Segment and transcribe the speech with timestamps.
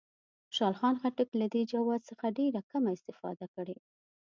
[0.47, 3.77] خوشحال خان خټک له دې جواز څخه ډېره کمه استفاده کړې.